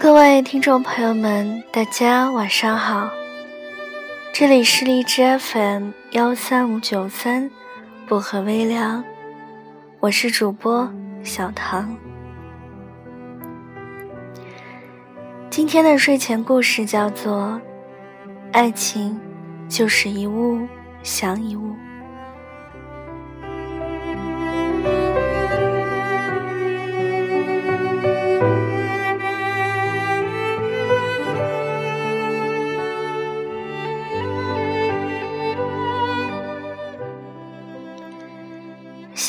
[0.00, 3.10] 各位听众朋友们，大家晚上好，
[4.32, 7.50] 这里是荔枝 FM 幺三五九三
[8.08, 9.04] 薄荷微凉，
[9.98, 10.90] 我是主播
[11.22, 11.94] 小唐。
[15.50, 17.60] 今天的睡前故事叫做
[18.52, 19.20] 《爱情
[19.68, 20.66] 就是一物
[21.02, 21.72] 降一物》。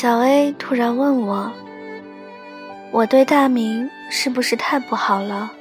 [0.02, 1.52] 小 A 突然问我
[2.90, 5.52] ：“我对大明是不是太不好了？”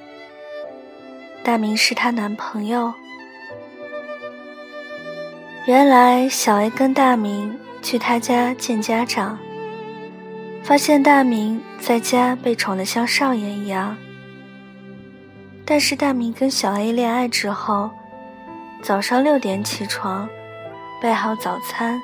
[1.46, 2.92] 大明是她男朋友。
[5.68, 9.38] 原来小 A 跟大明去他家见家长，
[10.64, 13.96] 发现大明在家被宠得像少爷一样。
[15.64, 17.92] 但是大明跟小 A 恋爱之后，
[18.82, 20.28] 早上六点起床，
[21.00, 22.02] 备好早餐。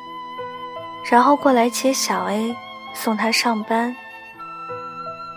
[1.10, 2.56] 然后过来接小 A，
[2.94, 3.96] 送他上班。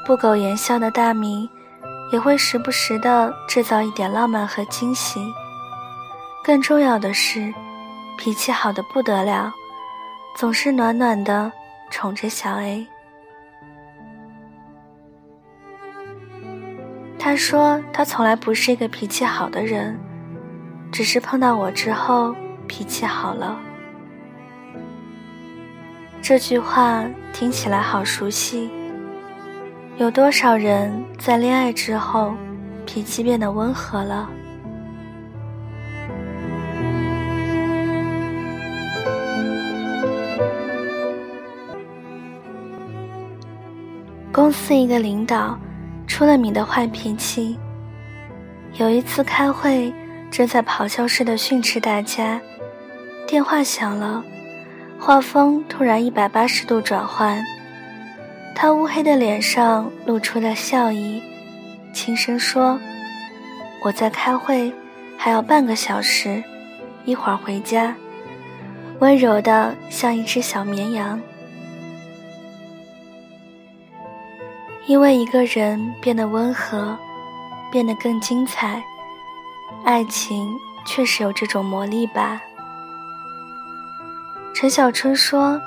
[0.04, 1.48] 不苟言笑的大明，
[2.10, 5.20] 也会时不时的制造一点浪漫和惊喜。
[6.42, 7.54] 更重要的是，
[8.18, 9.52] 脾气好的不得了，
[10.36, 11.52] 总是暖暖的
[11.90, 12.86] 宠着小 A。
[17.16, 19.96] 他说他从来不是一个脾气好的人，
[20.90, 22.34] 只是碰到我之后
[22.66, 23.56] 脾气好了。
[26.22, 28.70] 这句话听起来好熟悉。
[29.96, 32.34] 有多少人在恋爱之后，
[32.86, 34.28] 脾气变得温和了？
[44.32, 45.58] 公司一个领导
[46.06, 47.58] 出了名的坏脾气。
[48.74, 49.92] 有一次开会，
[50.30, 52.40] 正在咆哮似的训斥大家，
[53.26, 54.22] 电话响了。
[55.02, 57.42] 画风突然一百八十度转换，
[58.54, 61.22] 他乌黑的脸上露出了笑意，
[61.94, 62.78] 轻声说
[63.82, 64.70] ：“我在开会，
[65.16, 66.44] 还要半个小时，
[67.06, 67.96] 一会儿回家。”
[69.00, 71.18] 温柔的像一只小绵羊。
[74.86, 76.94] 因为一个人变得温和，
[77.72, 78.82] 变得更精彩，
[79.82, 82.42] 爱情确实有这种魔力吧。
[84.60, 85.58] 陈小春说：“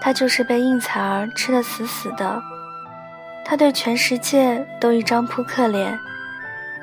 [0.00, 2.42] 他就是被应采儿吃得死死的，
[3.44, 5.98] 他对全世界都一张扑克脸，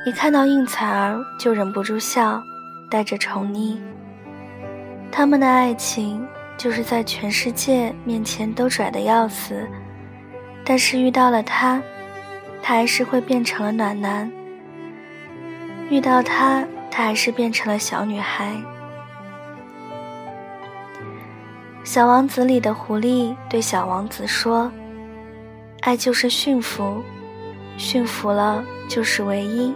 [0.06, 2.40] 一看到应采儿就忍不住笑，
[2.88, 3.80] 带着宠溺。
[5.12, 6.24] 他们的爱情
[6.56, 9.68] 就是在全世界面前都拽得要死，
[10.64, 11.82] 但是遇到了他，
[12.62, 14.30] 他还是会变成了暖男；
[15.90, 18.52] 遇到他，他还是变成了小女孩。”
[21.86, 24.72] 小王子里的狐狸对小王子说
[25.82, 27.04] ：“爱就是驯服，
[27.78, 29.72] 驯服了就是唯一。”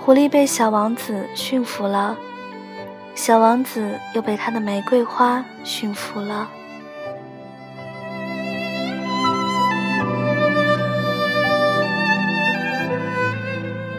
[0.00, 2.16] 狐狸被小王子驯服了，
[3.14, 6.48] 小王子又被他的玫瑰花驯服了。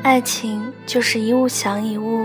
[0.02, 2.21] 爱情就是一物降一物，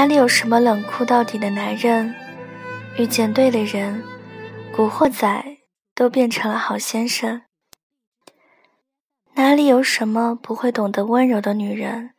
[0.00, 2.14] 哪里有什么冷酷到底的男人？
[2.96, 4.02] 遇见对的人，
[4.74, 5.58] 古惑仔
[5.94, 7.42] 都变成了好先生。
[9.34, 12.14] 哪里有什么不会懂得温柔的女人？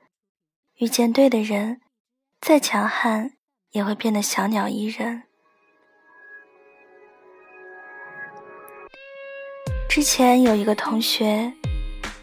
[0.78, 1.82] 遇见对的人，
[2.40, 3.32] 再强悍
[3.72, 5.24] 也会变得小鸟依人。
[9.90, 11.52] 之前有一个同学，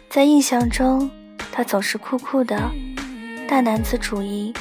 [0.09, 1.11] 在印象中，
[1.51, 2.71] 他总是酷酷的，
[3.45, 4.53] 大男子主义，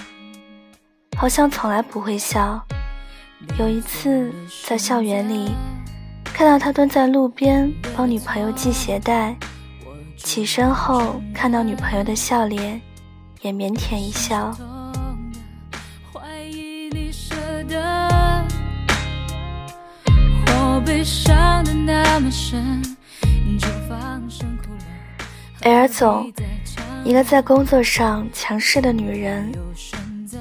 [1.18, 2.64] 好像从来不会笑。
[3.58, 4.32] 有一次
[4.64, 5.50] 在校园里，
[6.22, 9.36] 看到他蹲在路边帮女朋友系鞋带，
[10.16, 12.80] 起身后看到女朋友的笑脸，
[13.40, 14.56] 也腼腆一笑。
[25.62, 26.32] L 总，
[27.04, 29.52] 一个在工作上强势的女人，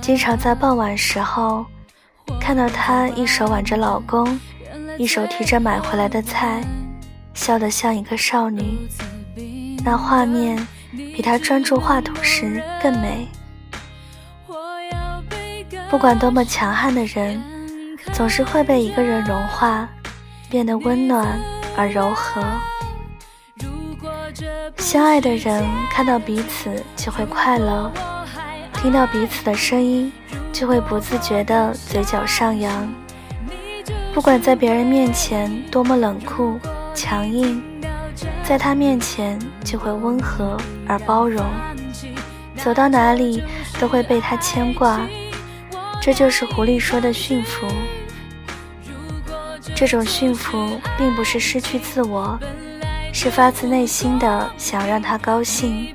[0.07, 1.65] 经常在傍晚时候。
[2.39, 4.39] 看到她一手挽着老公，
[4.97, 6.63] 一手提着买回来的菜，
[7.33, 8.87] 笑得像一个少女，
[9.83, 13.27] 那画面比她专注画图时更美。
[15.89, 17.43] 不管多么强悍的人，
[18.13, 19.89] 总是会被一个人融化，
[20.49, 21.37] 变得温暖
[21.75, 22.41] 而柔和。
[24.77, 27.91] 相爱的人看到彼此就会快乐，
[28.81, 30.11] 听到彼此的声音
[30.53, 32.87] 就会不自觉的嘴角上扬。
[34.13, 36.59] 不管在别人面前多么冷酷
[36.93, 37.61] 强硬，
[38.43, 40.57] 在他面前就会温和
[40.87, 41.43] 而包容。
[42.55, 43.43] 走到哪里
[43.79, 44.99] 都会被他牵挂，
[46.01, 47.67] 这就是狐狸说的驯服。
[49.75, 52.37] 这种驯服并不是失去自我，
[53.13, 55.93] 是发自内心的想让他高兴。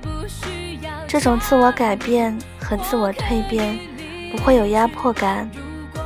[1.09, 2.39] 这种自我改变
[2.73, 3.79] 和自我蜕变
[4.31, 5.47] 不会有压迫感，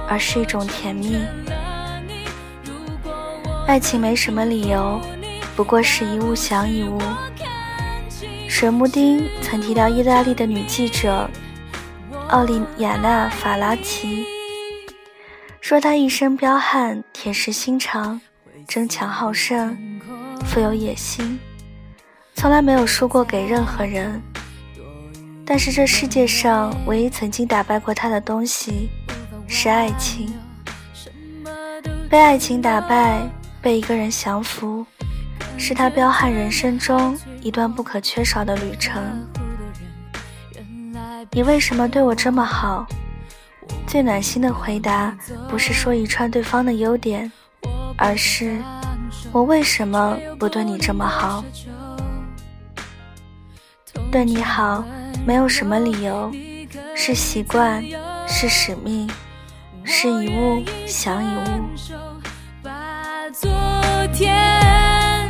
[0.08, 1.16] 而是一种甜蜜。
[3.68, 5.00] 爱情没什么理由，
[5.54, 7.00] 不过是一物降一物。
[8.48, 11.30] 水木丁曾提到意大利的女记者
[12.30, 14.26] 奥利亚娜·法拉奇，
[15.60, 18.20] 说她一身彪悍、铁石心肠、
[18.66, 19.78] 争强好胜、
[20.44, 21.38] 富有野心，
[22.34, 24.20] 从来没有输过给任何人。
[25.48, 28.90] 但是这世界上唯一曾经打败过他的东西
[29.46, 30.34] 是爱情。
[32.10, 33.22] 被爱情打败，
[33.62, 34.84] 被一个人降服。
[35.56, 39.02] 是他彪悍人生中一段不可缺少的旅程。
[41.30, 42.86] 你为什么对我这么好？
[43.86, 45.16] 最暖心的回答
[45.48, 47.30] 不是说一串对方的优点，
[47.96, 48.58] 而是
[49.32, 51.42] 我为什么不对你这么好？
[54.10, 54.84] 对你好
[55.26, 56.32] 没有什么理由，
[56.94, 57.84] 是习惯，
[58.28, 59.10] 是使命，
[59.82, 61.42] 是一物降一物。
[62.62, 63.50] 把昨
[64.14, 65.28] 天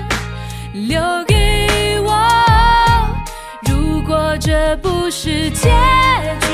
[0.74, 2.12] 留给我。
[3.62, 5.70] 如果这不是结
[6.40, 6.45] 局，